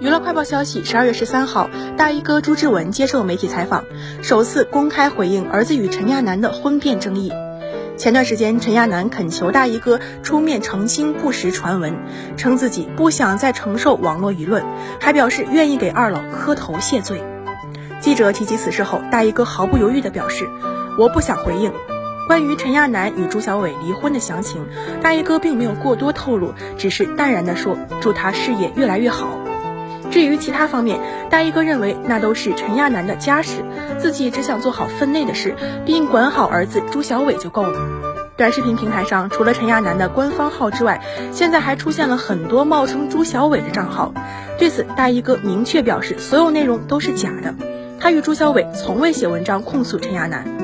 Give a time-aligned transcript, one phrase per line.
[0.00, 3.84] 娱乐快报消息：十二月十三号，大衣哥朱之文接受媒体采访，
[4.22, 7.32] 首次公开回应儿子与陈亚楠的婚变争议。
[7.96, 11.96] 前段时间，陈亚楠恳求大衣哥出面澄清不实传闻，
[12.36, 14.64] 称自己不想再承受网络舆论，
[15.00, 17.22] 还表示愿意给二老磕头谢罪。
[18.00, 20.50] 记者提及此事后，大衣哥毫不犹豫地表示
[20.98, 21.72] ：“我不想回应。”
[22.26, 24.66] 关于陈亚楠与朱小伟离婚的详情，
[25.00, 29.38] 大衣哥并没有过多透露，只是淡然地说：“祝他事业越来越好。”
[30.14, 33.64] 至于其他方面，大衣哥认为那都是陈亚楠的家事，
[33.98, 37.80] 自己只想做好分内的事，并管好儿子朱小伟就够了。
[38.36, 44.14] 短视频平台上，除了陈亚楠的官方号之外，现在还出现了很多冒充朱小伟的账号。
[44.56, 47.52] 对此，大衣哥明确表示，所有内容都是假的。
[47.98, 50.63] 他与朱小伟从未写文章控诉陈亚楠。